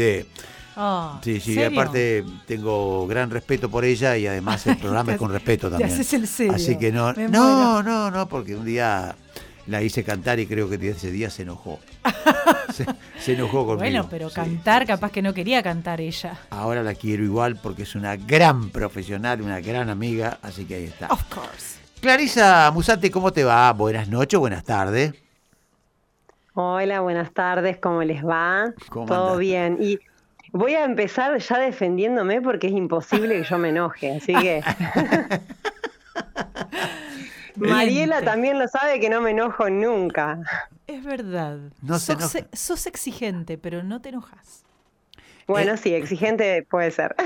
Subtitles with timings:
[0.00, 0.24] Sí,
[0.76, 1.80] Ah, sí, sí, ¿serio?
[1.80, 5.90] aparte tengo gran respeto por ella y además el programa es con respeto también.
[5.90, 6.52] haces el serio.
[6.54, 9.16] Así que no, Me no, no, no, porque un día
[9.66, 11.80] la hice cantar y creo que ese día se enojó.
[12.72, 12.86] Se,
[13.18, 13.78] se enojó conmigo.
[13.78, 14.36] Bueno, pero sí.
[14.36, 16.38] cantar, capaz que no quería cantar ella.
[16.50, 20.84] Ahora la quiero igual porque es una gran profesional, una gran amiga, así que ahí
[20.84, 21.08] está.
[21.08, 21.78] Of course.
[22.00, 23.72] Clarisa Musante, ¿cómo te va?
[23.72, 25.12] Buenas noches, buenas tardes.
[26.60, 28.74] Hola, buenas tardes, ¿cómo les va?
[28.90, 29.78] ¿Cómo Todo bien.
[29.80, 30.00] Y
[30.50, 34.64] voy a empezar ya defendiéndome porque es imposible que yo me enoje, así que...
[37.54, 40.40] Mariela también lo sabe que no me enojo nunca.
[40.88, 41.58] Es verdad.
[41.80, 42.48] No sos, enoja.
[42.52, 44.64] sos exigente, pero no te enojas.
[45.48, 45.76] Bueno, Eh.
[45.78, 47.16] sí, exigente puede ser.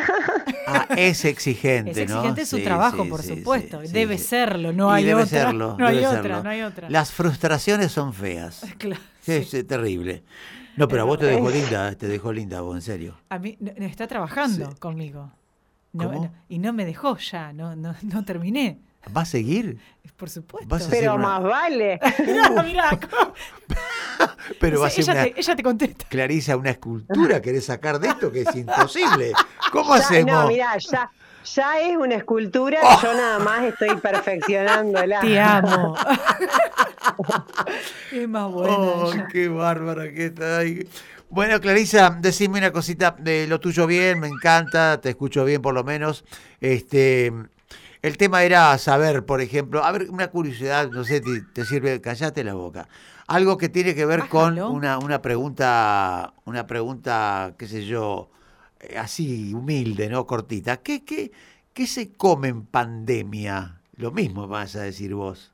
[0.67, 2.15] Ah, es exigente, Es ¿no?
[2.19, 3.81] exigente su Sí, trabajo, sí, por sí, supuesto.
[3.81, 4.25] debe sí.
[4.25, 5.47] serlo, no hay debe otra.
[5.47, 6.89] serlo, no hay otra, no hay otra.
[6.89, 8.65] Las frustraciones son feas.
[8.79, 10.23] Claro, Es, eh, terrible.
[10.77, 13.19] No, pero a vos te dejó linda, te dejó linda vos, en serio.
[13.29, 14.77] A mí no- no, está trabajando Sí.
[14.79, 15.31] conmigo.
[15.93, 16.25] No, ¿Cómo?
[16.25, 18.78] no, y no me dejó ya, no, no, no terminé.
[19.15, 19.78] ¿Va a seguir?
[20.17, 20.73] Por supuesto.
[20.75, 21.98] A Pero una- más vale.
[22.25, 22.98] Mirá, mirá.
[24.61, 26.07] Pero va a ser ella, una, te, ella te contesta.
[26.09, 29.33] Clarisa, una escultura querés sacar de esto que es imposible.
[29.73, 30.33] ¿Cómo Ya- hacemos?
[30.33, 31.11] no, mirá, ya,
[31.45, 35.21] ya es una escultura, yo nada más estoy perfeccionándola.
[35.21, 35.97] Te amo.
[38.12, 38.77] es más buena.
[38.77, 39.29] Oh, ella.
[39.31, 40.87] qué bárbara que está ahí.
[41.31, 45.73] Bueno, Clarisa, decime una cosita de lo tuyo bien, me encanta, te escucho bien por
[45.73, 46.25] lo menos.
[46.61, 47.33] Este,
[48.03, 52.03] el tema era saber, por ejemplo, a ver, una curiosidad, no sé, te, te sirve,
[52.03, 52.87] callate la boca.
[53.27, 54.67] Algo que tiene que ver Bájalo.
[54.67, 58.31] con una, una pregunta, una pregunta, qué sé yo,
[58.81, 60.27] eh, así humilde, ¿no?
[60.27, 60.78] Cortita.
[60.78, 61.33] ¿Qué, qué,
[61.73, 63.81] qué se come en pandemia?
[63.97, 65.53] Lo mismo vas a decir vos.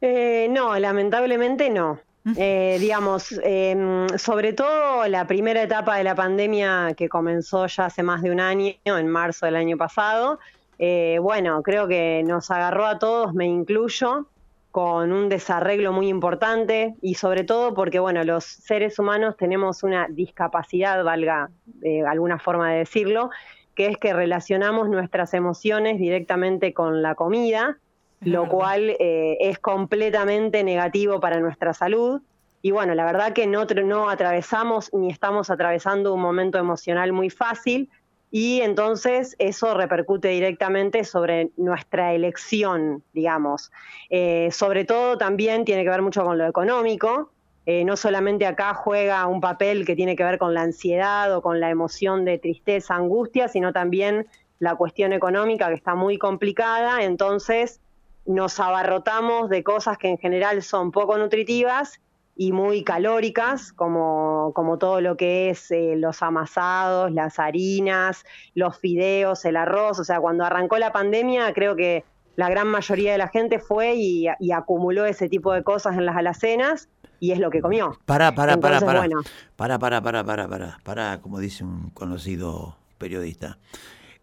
[0.00, 2.00] Eh, no, lamentablemente no.
[2.36, 8.02] Eh, digamos, em, sobre todo la primera etapa de la pandemia que comenzó ya hace
[8.02, 10.38] más de un año, en marzo del año pasado,
[10.78, 14.26] eh, bueno, creo que nos agarró a todos, me incluyo,
[14.70, 20.06] con un desarreglo muy importante y sobre todo porque, bueno, los seres humanos tenemos una
[20.08, 23.30] discapacidad, valga de alguna forma de decirlo,
[23.74, 27.78] que es que relacionamos nuestras emociones directamente con la comida
[28.20, 28.54] Es lo verdad.
[28.56, 32.20] cual eh, es completamente negativo para nuestra salud.
[32.60, 37.88] Y bueno, la verdad que no atravesamos ni estamos atravesando un momento emocional muy fácil
[38.30, 43.72] y entonces eso repercute directamente sobre nuestra elección, digamos.
[44.10, 47.30] Eh, sobre todo también tiene que ver mucho con lo económico.
[47.64, 51.42] Eh, no solamente acá juega un papel que tiene que ver con la ansiedad o
[51.42, 54.26] con la emoción de tristeza, angustia, sino también
[54.58, 57.02] la cuestión económica que está muy complicada.
[57.02, 57.80] Entonces,
[58.26, 62.00] nos abarrotamos de cosas que en general son poco nutritivas
[62.40, 68.78] y muy calóricas, como, como todo lo que es eh, los amasados, las harinas, los
[68.78, 69.98] fideos, el arroz.
[69.98, 72.04] O sea, cuando arrancó la pandemia, creo que
[72.36, 76.06] la gran mayoría de la gente fue y, y acumuló ese tipo de cosas en
[76.06, 76.88] las alacenas
[77.18, 77.98] y es lo que comió.
[78.04, 79.00] Para, Entonces, para.
[79.00, 79.20] bueno.
[79.56, 83.58] Para, para, para, para, para, para, como dice un conocido periodista.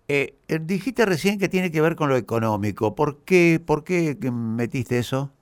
[0.08, 2.96] Eh, eh, dijiste recién que tiene que ver con lo económico.
[2.96, 5.34] ¿Por qué, por qué metiste eso?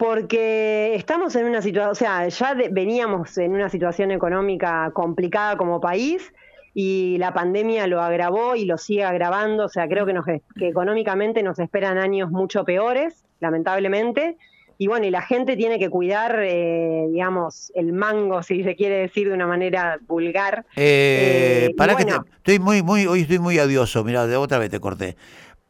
[0.00, 5.58] Porque estamos en una situación, o sea, ya de- veníamos en una situación económica complicada
[5.58, 6.32] como país
[6.72, 10.68] y la pandemia lo agravó y lo sigue agravando, o sea, creo que, nos, que
[10.68, 14.38] económicamente nos esperan años mucho peores, lamentablemente.
[14.78, 18.96] Y bueno, y la gente tiene que cuidar, eh, digamos, el mango, si se quiere
[18.96, 20.64] decir de una manera vulgar.
[20.76, 24.02] Eh, Eh, para que te- estoy muy, muy, hoy estoy muy odioso.
[24.02, 25.16] Mira, de otra vez te corté.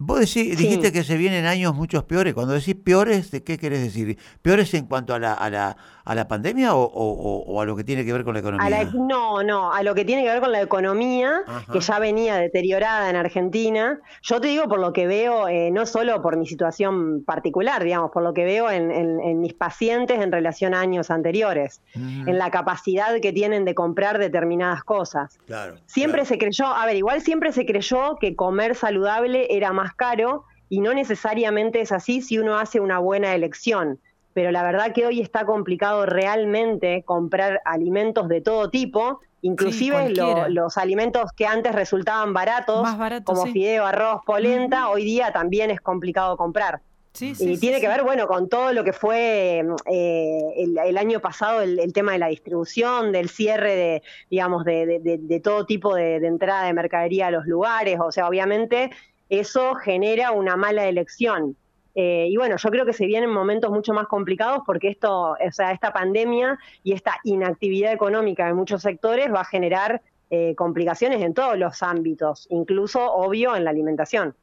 [0.02, 0.56] Vos decís- Sí.
[0.56, 2.32] dijiste que se vienen años muchos peores.
[2.32, 4.16] Cuando decís peores, ¿de qué querés decir?
[4.40, 7.66] ¿Peores en cuanto a la, a la, a la pandemia o, o- o- o a
[7.66, 8.66] lo que tiene que ver con la economía?
[8.66, 11.70] A la- no, no, a lo que tiene que ver con la economía, Ajá.
[11.70, 14.00] que ya venía deteriorada en Argentina.
[14.22, 18.10] Yo te digo por lo que veo, eh, no solo por mi situación particular, digamos,
[18.10, 22.26] por lo que veo en, en- en mis pacientes en relación a años anteriores, Mm,
[22.26, 25.38] en la capacidad que tienen de comprar determinadas cosas.
[25.46, 26.28] claro, Siempre claro.
[26.28, 30.80] se creyó, a ver, igual siempre se creyó que comer saludable era más caro y
[30.80, 33.98] no necesariamente es así si uno hace una buena elección.
[34.32, 40.48] Pero la verdad que hoy está complicado realmente comprar alimentos de todo tipo, inclusive lo-
[40.48, 43.52] los alimentos que antes resultaban baratos, barato, como sí.
[43.52, 46.80] fideo, arroz, polenta, hoy día también es complicado comprar.
[47.12, 47.82] Sí, Y sí, tiene sí.
[47.82, 51.92] que ver, bueno, con todo lo que fue eh, el, el año pasado, el, el
[51.92, 56.20] tema de la distribución, del cierre de, digamos, de, de- de- de todo tipo de,
[56.20, 57.98] de entrada de mercadería a los lugares.
[58.00, 58.90] O sea, obviamente
[59.30, 61.56] eso genera una mala elección.
[61.94, 65.52] Eh, y bueno, yo creo que se vienen momentos mucho más complicados porque esto, o
[65.52, 71.22] sea, esta pandemia y esta inactividad económica en muchos sectores va a generar eh, complicaciones
[71.22, 74.34] en todos los ámbitos, incluso, obvio, en la alimentación.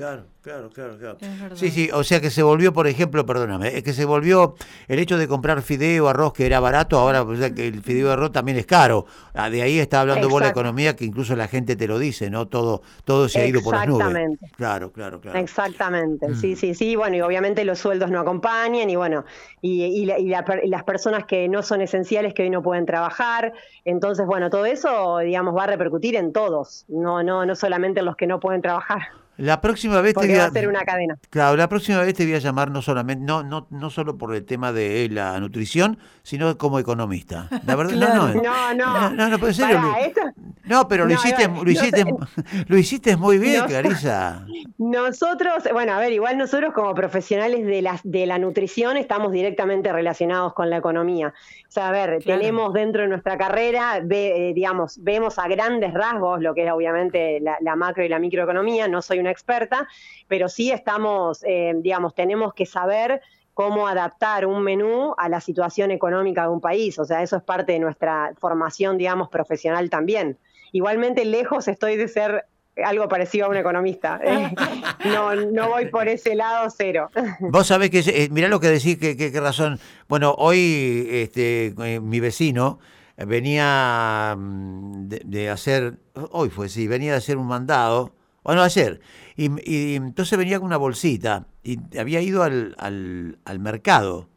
[0.00, 1.18] Claro, claro, claro, claro.
[1.54, 4.54] Sí, sí, o sea que se volvió, por ejemplo, perdóname, es que se volvió
[4.88, 8.06] el hecho de comprar fideo, arroz que era barato, ahora o sea, que el fideo
[8.06, 9.04] de arroz también es caro.
[9.34, 10.60] Ah, De ahí está hablando vos la Exacto.
[10.60, 12.48] economía, que incluso la gente te lo dice, ¿no?
[12.48, 14.06] Todo, todo se ha ido por las nubes.
[14.06, 14.50] Exactamente.
[14.56, 15.38] Claro, claro, claro.
[15.38, 16.34] Exactamente, Mm.
[16.34, 19.26] sí, sí, sí, bueno, y obviamente los sueldos no acompañan y bueno,
[19.60, 22.62] y, y la- y la y las personas que no son esenciales que hoy no
[22.62, 23.52] pueden trabajar,
[23.84, 28.06] entonces bueno, todo eso, digamos, va a repercutir en todos, no, no, no solamente en
[28.06, 29.00] los que no pueden trabajar,
[29.40, 31.16] La próxima vez te voy va a, a ser una cadena.
[31.30, 34.34] claro, la próxima vez te voy a llamar no solamente, no, no, no solo por
[34.34, 37.48] el tema de la nutrición, sino como economista.
[37.66, 38.14] La verdad, Claro.
[38.28, 40.20] no, no, No, no, no, no, no, pero en serio, Pará, Lu- esto-
[40.64, 42.04] no, pero lo No, hiciste, lo hiciste,
[42.68, 43.64] lo hiciste muy bien.
[43.66, 44.44] Clarisa.
[44.78, 49.92] Nosotros, bueno, a ver, igual nosotros como profesionales de la, de la nutrición estamos directamente
[49.92, 51.28] relacionados con la economía.
[51.68, 52.40] O sea, a ver, Claro.
[52.40, 56.72] tenemos dentro de nuestra carrera, ve- eh, digamos, vemos a grandes rasgos lo que es
[56.72, 59.88] obviamente la, la macro y la microeconomía, no soy una experta,
[60.28, 63.20] pero sí estamos, eh, digamos, tenemos que saber
[63.54, 66.98] cómo adaptar un menú a la situación económica de un país.
[66.98, 70.38] O sea, eso es parte de nuestra formación, digamos, profesional también.
[70.72, 72.46] Igualmente lejos estoy de ser
[72.82, 74.20] algo parecido a un economista.
[74.24, 74.54] Eh,
[75.06, 77.10] no, no voy por ese lado cero.
[77.40, 79.78] Vos sabés que, eh, mirá lo que decís, que, que, que razón.
[80.08, 82.78] Bueno, hoy este, eh, mi vecino
[83.16, 85.98] venía mm, de, de hacer,
[86.30, 89.00] hoy fue, sí, venía de hacer un mandado, bueno, ayer,
[89.36, 94.28] y, y entonces venía con una bolsita y había ido al, al, al mercado,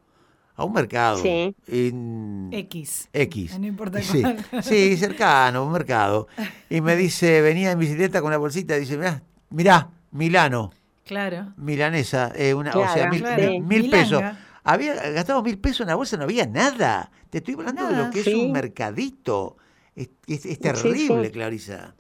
[0.55, 1.17] a un mercado.
[1.17, 1.55] Sí.
[1.67, 3.09] en- X.
[3.13, 3.57] X.
[3.59, 4.63] No importa Sí, cuál.
[4.63, 6.27] sí, cercano, un mercado.
[6.69, 10.71] Y me dice, venía en bicicleta con una bolsita, dice, mirá, mirá, Milano
[11.06, 11.53] Claro.
[11.57, 13.44] milanesa, eh, una, o sea, mil, claro.
[13.51, 14.21] mil- mil pesos.
[14.63, 17.11] Había gastado mil pesos en la bolsa, no había nada.
[17.29, 19.57] Te estoy hablando de lo que es un mercadito.
[19.95, 21.31] Es, es- es Sí, terrible, sí.
[21.31, 21.95] Clarisa.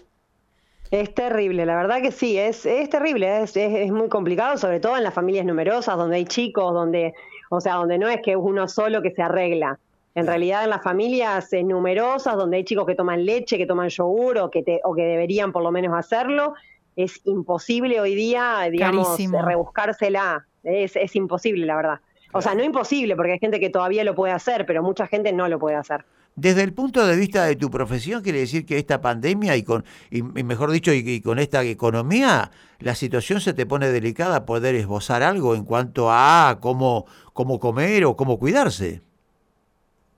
[0.93, 4.79] Es terrible, la verdad que sí, es, es terrible, es, es, es muy complicado, sobre
[4.79, 7.15] todo en las familias numerosas, donde hay chicos, donde,
[7.49, 9.79] o sea, donde no es que uno solo que se arregla.
[10.13, 13.89] En realidad en las familias eh, numerosas, donde hay chicos que toman leche, que toman
[13.89, 16.53] yogur o que, te, o que deberían por lo menos hacerlo,
[16.95, 19.41] es imposible hoy día, digamos, Carísimo.
[19.41, 20.45] rebuscársela.
[20.63, 21.99] Es, es imposible, la verdad.
[22.33, 25.33] O sea, no imposible, porque hay gente que todavía lo puede hacer, pero mucha gente
[25.33, 26.05] no lo puede hacer.
[26.35, 29.85] Desde el punto de vista de tu profesión, quiere decir que esta pandemia y con,
[30.09, 32.49] y, y mejor dicho, y, y con esta economía,
[32.79, 38.05] la situación se te pone delicada poder esbozar algo en cuanto a cómo, cómo comer
[38.05, 39.01] o cómo cuidarse.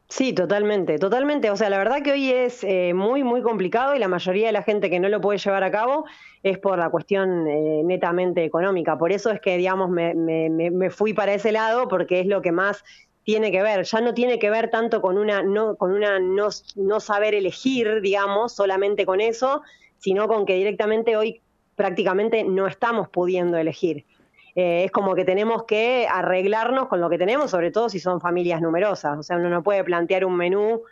[0.08, 1.50] Sí, totalmente, totalmente.
[1.50, 4.52] O sea, la verdad que hoy es eh, muy, muy complicado y la mayoría de
[4.54, 6.06] la gente que no lo puede llevar a cabo
[6.44, 8.98] es por la cuestión eh, netamente económica.
[8.98, 12.28] Por eso es que, digamos, me, me, me- me fui para ese lado porque es
[12.28, 12.84] lo que más
[13.26, 13.84] tiene que ver.
[13.84, 18.00] Ya no tiene que ver tanto con una no, con una no, no saber elegir,
[18.00, 19.64] digamos, solamente con eso,
[19.98, 21.42] sino con que directamente hoy
[21.76, 24.06] prácticamente no estamos pudiendo elegir.
[24.54, 28.22] Eh, es como que tenemos que arreglarnos con lo que tenemos, sobre todo si son
[28.22, 29.18] familias numerosas.
[29.18, 30.84] O sea, uno no puede plantear un menú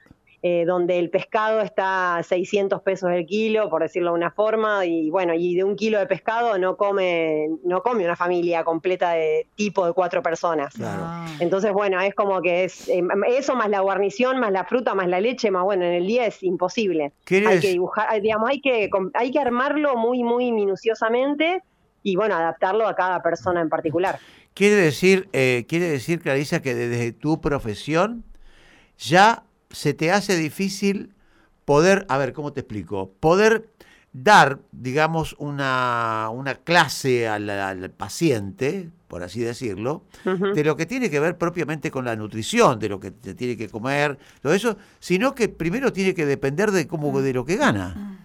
[0.46, 4.86] eh, donde el pescado está a 600 pesos el kilo, por decirlo de una forma,
[4.86, 9.12] y bueno, y de un kilo de pescado no come, no come una familia completa
[9.14, 10.74] de tipo de cuatro personas.
[10.74, 11.02] Claro.
[11.06, 11.26] Ah.
[11.40, 15.08] Entonces, bueno, es como que es eh, eso más la guarnición, más la fruta, más
[15.08, 17.14] la leche, más bueno, en el día es imposible.
[17.24, 21.62] ¿Quieres- Hay que dibujar, hay- digamos, hay que, hay que armarlo muy, muy minuciosamente
[22.04, 24.20] y bueno, adaptarlo a cada persona en particular.
[24.54, 28.26] Quiere decir, eh, quiere decir, Clarisa, que desde tu profesión
[28.98, 31.14] ya se te hace difícil
[31.66, 33.12] poder, a ver, ¿cómo te explico?
[33.20, 33.70] Poder
[34.14, 41.10] dar, digamos, una, una clase al, al paciente, por así decirlo, de lo que tiene
[41.10, 44.78] que ver propiamente con la nutrición, de lo que te tiene que comer, todo eso,
[45.00, 48.20] sino que primero tiene que depender de cómo de lo que gana.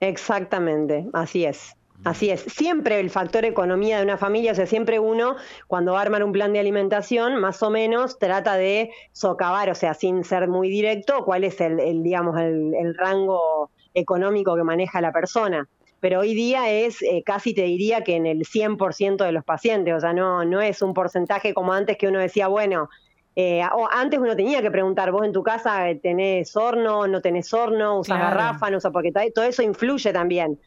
[0.00, 1.76] Exactamente, así es.
[2.04, 2.40] Así es.
[2.40, 5.36] Siempre el factor economía de una familia, o sea, siempre uno,
[5.68, 9.74] cuando va a armar un plan de alimentación, más o menos trata de socavar, o
[9.74, 14.64] sea, sin ser muy directo, cuál es el, el, digamos, el, el rango económico que
[14.64, 15.68] maneja la persona.
[16.00, 19.94] Pero hoy día es eh, casi te diría que en el 100% de los pacientes,
[19.94, 22.88] o sea, no, no es un porcentaje como antes que uno decía, bueno,
[23.36, 27.20] eh, o antes uno tenía que preguntar, vos en tu casa eh, tenés horno, no
[27.20, 28.36] tenés horno, usas Claro.
[28.36, 30.58] garrafa, no usas, porque todo eso influye también.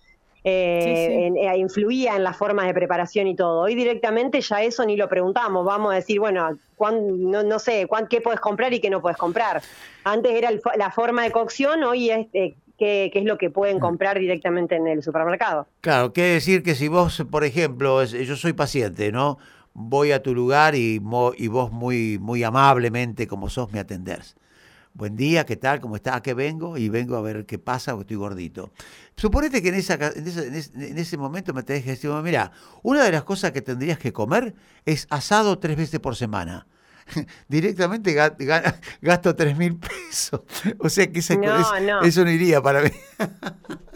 [0.47, 1.23] Eh, Sí, sí.
[1.23, 3.61] en- eh, influía en las formas de preparación y todo.
[3.61, 7.87] Hoy directamente ya eso ni lo preguntamos, vamos a decir, bueno, cuán- no, no sé,
[7.87, 9.63] cuán- qué puedes comprar y qué no puedes comprar.
[10.03, 13.49] Antes era el la forma de cocción, hoy es eh, qué, qué es lo que
[13.49, 15.65] pueden comprar directamente en el supermercado.
[15.81, 19.39] Claro, quiere decir que si vos, por ejemplo, yo soy paciente, ¿no?
[19.73, 24.35] Voy a tu lugar y vos muy, muy amablemente, como sos, me atendés.
[24.97, 25.81] Buen día, ¿qué tal?
[25.81, 26.15] ¿Cómo estás?
[26.15, 26.77] ¿A qué vengo?
[26.77, 28.71] Y vengo a ver qué pasa porque estoy gordito.
[29.17, 33.25] Suponete que en, esa, ese, en momento me tenés que decir, mira, una de las
[33.25, 36.65] cosas que tendrías que comer es asado tres veces por semana.
[37.47, 40.41] Directamente ga- ga- gasto tres mil pesos.
[40.79, 42.01] O sea que esa- No, es- no.
[42.01, 42.89] eso no iría para mí.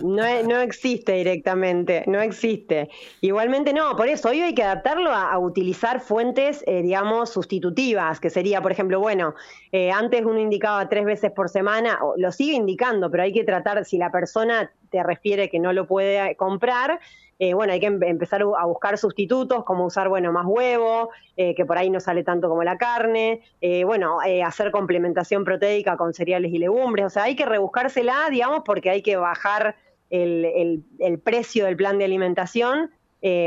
[0.01, 2.89] No, no existe directamente, no existe.
[3.19, 8.21] Igualmente no, por eso hoy hay que adaptarlo a, a utilizar fuentes, eh, digamos, sustitutivas,
[8.21, 9.35] que sería, por ejemplo, bueno,
[9.73, 13.43] eh, antes uno indicaba tres veces por semana, o lo sigue indicando, pero hay que
[13.43, 17.01] tratar, si la persona te refiere que no lo puede comprar,
[17.39, 21.55] eh, bueno, hay que em- empezar a buscar sustitutos, como usar, bueno, más huevo, eh,
[21.55, 25.95] que por ahí no sale tanto como la carne, eh, bueno, eh, hacer complementación proteica
[25.95, 29.77] con cereales y legumbres, o sea, hay que rebuscársela, digamos, porque hay que bajar
[30.09, 30.83] el,
[31.23, 32.91] precio del plan de alimentación,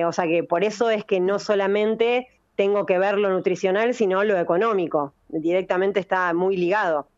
[0.06, 4.22] o sea que por eso es que no solamente tengo que ver lo nutricional, sino
[4.24, 7.08] lo económico, directamente está muy ligado.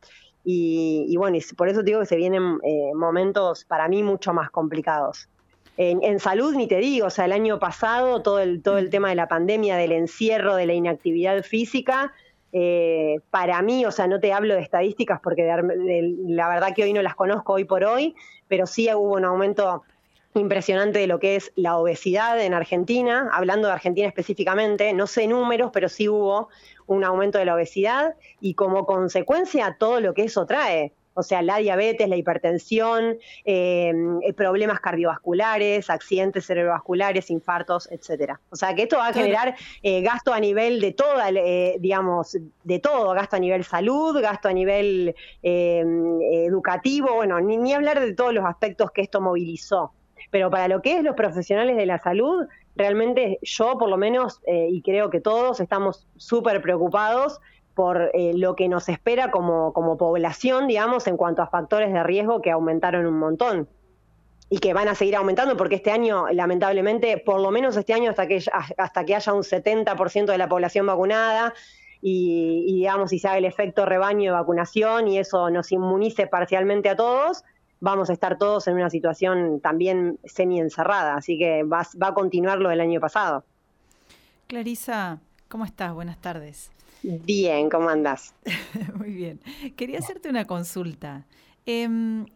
[0.45, 2.59] Y, y bueno, y por eso digo que se vienen
[2.95, 5.29] momentos para mí mucho más complicados.
[5.77, 8.91] En, en salud ni te digo, o sea, el año pasado todo el, todo el
[8.91, 12.13] tema de la pandemia, del encierro, de la inactividad física,
[12.53, 16.75] eh, para mí, o sea, no te hablo de estadísticas porque de- de- la verdad
[16.75, 18.15] que hoy no las conozco hoy por hoy,
[18.47, 19.83] pero sí hubo un aumento
[20.37, 25.27] impresionante de lo que es la obesidad en Argentina, hablando de Argentina específicamente, no sé
[25.27, 26.49] números, pero sí hubo
[26.87, 30.93] un aumento de la obesidad y como consecuencia todo lo que eso trae.
[31.15, 33.93] O sea, la diabetes, la hipertensión, eh,
[34.37, 38.41] problemas cardiovasculares, accidentes cerebrovasculares, infartos, etcétera.
[38.51, 42.37] O sea, que esto va a generar eh, gasto a nivel de toda, eh, digamos,
[42.65, 45.85] de todo, gasto a nivel salud, gasto a nivel eh,
[46.47, 49.93] educativo, bueno, ni, ni hablar de todos los aspectos que esto movilizó.
[50.31, 54.41] Pero para lo que es los profesionales de la salud, realmente yo por lo menos,
[54.47, 57.41] eh, y creo que todos estamos súper preocupados
[57.75, 62.03] por eh, lo que nos espera como, como población, digamos, en cuanto a factores de
[62.03, 63.69] riesgo que aumentaron un montón
[64.49, 68.11] y que van a seguir aumentando porque este año, lamentablemente, por lo menos este año
[68.11, 68.43] hasta que,
[68.77, 71.55] hasta que haya un 70% de la población vacunada
[72.01, 76.27] y, y, digamos, si se haga el efecto rebaño de vacunación y eso nos inmunice
[76.27, 77.43] parcialmente a todos,
[77.81, 82.59] vamos a estar todos en una situación también semi-encerrada, así que va, va a continuar
[82.59, 83.45] lo del año pasado.
[84.47, 85.95] Clarisa, ¿cómo estás?
[85.95, 86.74] Buenas tardes.
[87.05, 88.35] Bien, ¿cómo andas?
[88.97, 89.41] Muy bien.
[89.77, 91.27] Quería hacerte una consulta.
[91.67, 91.89] Eh,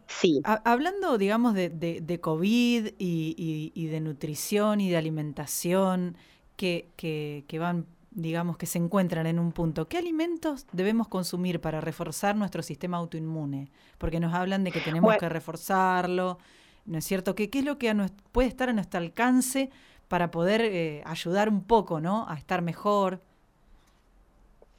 [0.07, 0.41] sí.
[0.43, 6.17] Ha, hablando, digamos, de, de, de COVID y, y, y, de nutrición y de alimentación
[6.55, 11.61] que, que, que, van, digamos, que se encuentran en un punto, ¿qué alimentos debemos consumir
[11.61, 13.71] para reforzar nuestro sistema autoinmune?
[13.97, 15.19] Porque nos hablan de que tenemos bueno.
[15.19, 16.37] que reforzarlo,
[16.85, 17.33] ¿no es cierto?
[17.33, 19.71] ¿Qué, qué es lo que nos, puede estar a nuestro alcance
[20.07, 22.27] para poder eh, ayudar un poco, ¿no?
[22.29, 23.21] A estar mejor.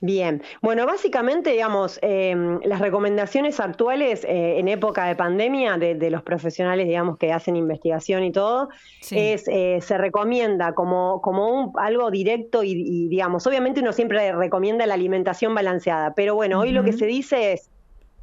[0.03, 6.11] Bien, bueno, básicamente, digamos, eh, las recomendaciones actuales eh, en época de pandemia de, de,
[6.11, 8.71] los profesionales, digamos, que hacen investigación y todo,
[9.03, 9.19] sí.
[9.19, 14.33] es eh, se recomienda como, como un, algo directo y, y, digamos, obviamente uno siempre
[14.33, 16.65] recomienda la alimentación balanceada, pero bueno, uh -huh.
[16.65, 17.69] hoy lo que se dice es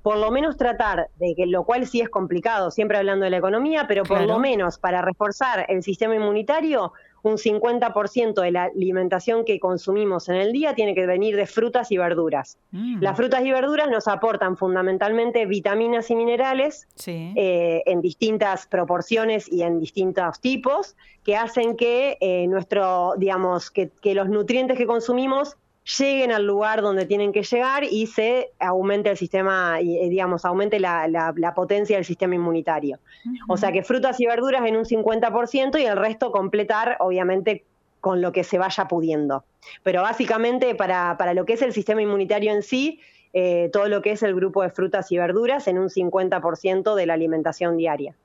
[0.01, 3.37] por lo menos tratar de que, lo cual sí es complicado, siempre hablando de la
[3.37, 4.25] economía, pero claro.
[4.25, 6.93] por lo menos para reforzar el sistema inmunitario,
[7.27, 11.91] un 50% de la alimentación que consumimos en el día tiene que venir de frutas
[11.91, 12.57] y verduras.
[12.71, 13.01] Mm.
[13.01, 17.33] Las frutas y verduras nos aportan fundamentalmente vitaminas y minerales sí.
[17.35, 23.89] eh, en distintas proporciones y en distintos tipos que hacen que eh, nuestro, digamos, que,
[24.01, 25.57] que los nutrientes que consumimos
[25.99, 30.79] lleguen al lugar donde tienen que llegar y se aumente el sistema, y, digamos, aumente
[30.79, 32.99] la, la, potencia del sistema inmunitario.
[33.47, 37.63] O sea que frutas y verduras en un 50% y el resto completar, obviamente,
[38.01, 39.43] con lo que se vaya pudiendo.
[39.83, 42.99] Pero básicamente para, para lo que es el sistema inmunitario en sí,
[43.33, 47.05] eh, todo lo que es el grupo de frutas y verduras en un 50% de
[47.05, 48.15] la alimentación diaria.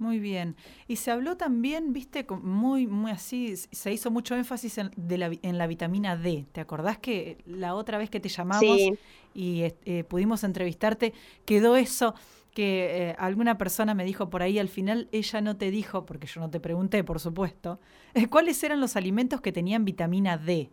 [0.00, 0.56] Muy bien.
[0.88, 5.30] Y se habló también, viste, muy, muy así, se hizo mucho énfasis en, de la,
[5.42, 6.46] en la vitamina D.
[6.52, 8.94] ¿Te acordás que la otra vez que te llamamos sí.
[9.34, 11.12] y eh, pudimos entrevistarte,
[11.44, 12.14] quedó eso
[12.54, 16.26] que eh, alguna persona me dijo por ahí, al final ella no te dijo, porque
[16.26, 17.78] yo no te pregunté, por supuesto,
[18.14, 20.70] eh, cuáles eran los alimentos que tenían vitamina D.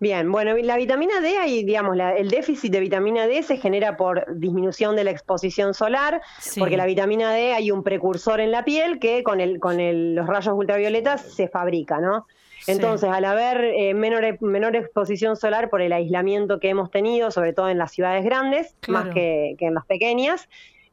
[0.00, 3.96] Bien, bueno, la vitamina D, hay, digamos, la, el déficit de vitamina D se genera
[3.96, 6.60] por disminución de la exposición solar, sí.
[6.60, 10.14] porque la vitamina D hay un precursor en la piel que con, el, con el,
[10.14, 12.26] los rayos ultravioletas se fabrica, ¿no?
[12.68, 13.14] Entonces, sí.
[13.14, 17.68] al haber eh, menor, menor exposición solar por el aislamiento que hemos tenido, sobre todo
[17.68, 19.06] en las ciudades grandes, claro.
[19.06, 20.48] más que, que, en las pequeñas,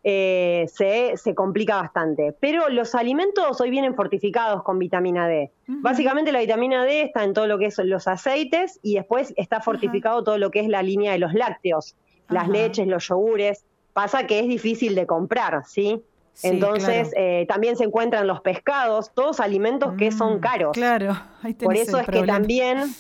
[0.07, 2.31] eh, se, se, complica bastante.
[2.39, 5.51] Pero los alimentos hoy vienen fortificados con vitamina D.
[5.65, 9.61] Básicamente la vitamina D está en todo lo que son los aceites y después está
[9.61, 11.95] fortificado todo lo que es la línea de los lácteos,
[12.29, 13.65] las leches, los yogures.
[13.93, 16.03] Pasa que es difícil de comprar, ¿sí?
[16.43, 20.71] Entonces, eh, también se encuentran los pescados, todos alimentos que son mm, caros.
[20.73, 21.17] Claro,
[21.63, 22.93] Por eso es que también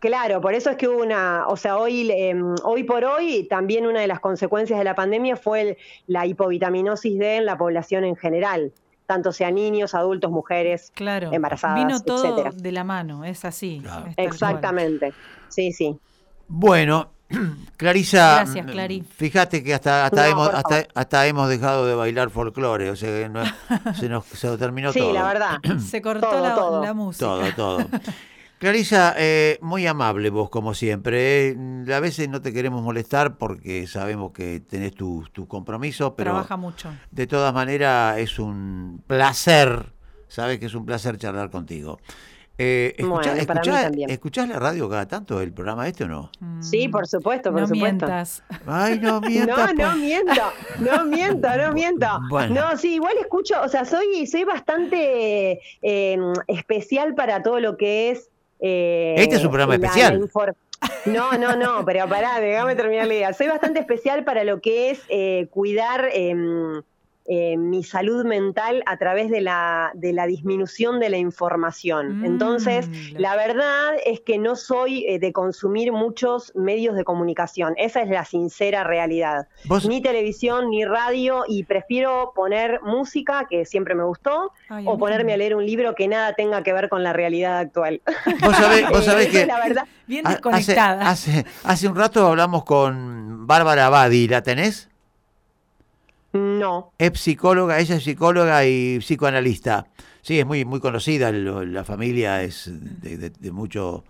[0.00, 3.84] Claro, por eso es que hubo una, o sea, hoy, em, hoy por hoy también
[3.86, 5.76] una de las consecuencias de la pandemia fue
[6.06, 8.72] la hipovitaminosis D en la población en general,
[9.06, 11.32] tanto sea niños, adultos, mujeres, claro.
[11.32, 13.82] embarazadas, Vino todo de la mano, es así.
[14.16, 15.12] Exactamente,
[15.48, 15.98] sí, sí.
[16.46, 17.10] Bueno,
[17.76, 19.02] Clarisa, Gracias, Clary.
[19.02, 20.48] fíjate que hasta hasta, hemos,
[20.94, 23.42] hasta, hemos dejado de bailar folclore, o sea que no,
[23.98, 25.08] se nos se terminó todo.
[25.08, 25.58] Sí, la verdad.
[25.80, 27.26] Se cortó la, la, música.
[27.26, 27.78] Todo, todo.
[28.58, 31.50] Clarisa, eh, muy amable vos como siempre.
[31.50, 31.56] Eh.
[31.94, 36.56] A veces no te queremos molestar porque sabemos que tenés tus tu compromisos, pero trabaja
[36.56, 36.90] mucho.
[37.10, 39.92] De todas maneras es un placer,
[40.26, 41.98] sabes que es un placer charlar contigo.
[42.60, 42.96] Eh,
[44.08, 46.32] ¿escuchás, la radio cada tanto, el programa este o no?
[46.60, 48.06] Sí, por supuesto, por no supuesto.
[48.06, 48.42] Mientas.
[48.66, 49.74] Ay, no mientas.
[49.76, 50.32] no, no miento,
[50.80, 52.06] no miento, no miento.
[52.50, 58.10] No, sí, igual escucho, o sea, soy, soy bastante eh, especial para todo lo que
[58.10, 58.28] es
[58.60, 60.28] eh, este es un programa especial.
[61.06, 63.32] no, no, no, pero pará, déjame terminar la idea.
[63.32, 66.82] Soy bastante especial para lo que es eh, cuidar em,
[67.30, 72.20] eh, mi salud mental a través de la, de la disminución de la información.
[72.20, 77.74] Mm, Entonces, la verdad es que no soy eh, de consumir muchos medios de comunicación.
[77.76, 79.46] Esa es la sincera realidad.
[79.86, 84.52] Ni televisión, ni radio, y prefiero poner música, que siempre me gustó,
[84.86, 88.00] o ponerme a leer un libro que nada tenga que ver con la realidad actual.
[88.40, 88.56] Vos
[89.04, 89.44] sabés, que...
[89.44, 89.84] La verdad.
[90.06, 91.10] Bien desconectada.
[91.10, 94.88] Hace, hace un rato hablamos con Bárbara Badi, ¿la tenés?
[96.32, 96.92] No.
[96.98, 99.86] Es psicóloga, ella es psicóloga y psicoanalista.
[100.20, 104.04] Sí, es muy, muy conocida, la familia es de, mucho...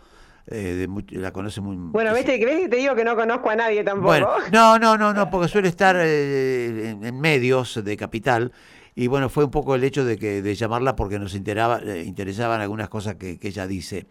[0.50, 4.18] Eh, la conoce muy bueno viste que te digo que no conozco a nadie tampoco
[4.50, 8.50] no no no no porque suele estar eh, en, medios de capital
[8.94, 12.02] y bueno fue un poco el hecho de que de llamarla porque nos enteraba, eh,
[12.06, 14.06] interesaban algunas cosas que, ella dice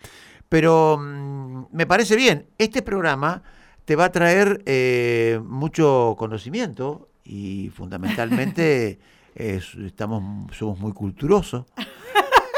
[0.47, 3.41] pero mm, me parece bien este programa
[3.85, 4.61] te va a traer
[5.41, 8.99] mucho conocimiento y fundamentalmente
[9.35, 10.23] estamos
[10.55, 11.65] somos muy culturosos.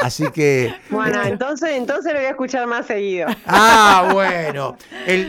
[0.00, 0.74] Así que.
[0.90, 3.28] Bueno, entonces, entonces lo voy a escuchar más seguido.
[3.46, 4.76] Ah, bueno.
[5.06, 5.26] El,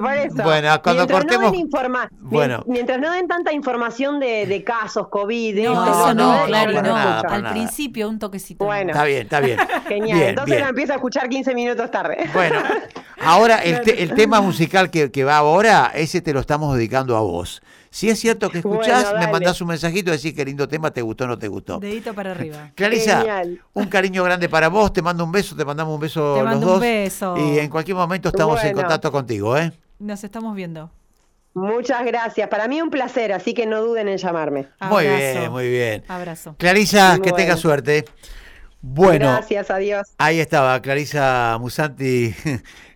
[0.00, 0.42] por eso.
[0.42, 1.52] Bueno, cuando mientras cortemos.
[1.52, 2.64] No den bueno.
[2.66, 5.64] Mientras no den tanta información de, de casos, COVID.
[5.64, 6.96] No, eso no, claro, no.
[6.96, 8.64] Al principio, un toquecito.
[8.64, 8.92] Bueno.
[8.92, 9.58] Está bien, está bien.
[9.88, 10.22] Genial.
[10.22, 12.28] entonces lo empiezo a escuchar 15 minutos tarde.
[12.32, 12.60] Bueno,
[13.20, 17.20] ahora el, el tema musical que, que va ahora, ese te lo estamos dedicando a
[17.20, 17.62] vos.
[17.90, 21.00] Si es cierto que escuchás, me mandás un mensajito y decís qué lindo tema, te
[21.00, 21.78] gustó o no te gustó.
[21.78, 22.72] Dedito para arriba.
[22.74, 23.24] Clarisa,
[23.72, 26.50] un cariño grande para vos, te mando un beso, te mandamos un beso te los
[26.50, 26.76] mando dos.
[26.76, 27.36] Un beso.
[27.36, 29.72] Y en cualquier momento estamos en contacto contigo, ¿eh?
[30.00, 30.90] Nos estamos viendo.
[31.54, 32.48] Muchas gracias.
[32.48, 34.66] Para mí un placer, así que no duden en llamarme.
[34.80, 36.02] Muy bien, muy bien.
[36.08, 36.56] Abrazo.
[36.58, 38.04] Clarisa, que tengas suerte.
[38.80, 39.26] Bueno.
[39.26, 40.08] Gracias, adiós.
[40.18, 42.34] Ahí estaba, Clarisa Musanti